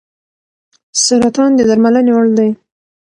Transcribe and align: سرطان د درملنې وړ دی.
سرطان 1.05 1.49
د 1.57 1.59
درملنې 1.69 2.11
وړ 2.13 2.27
دی. 2.37 2.49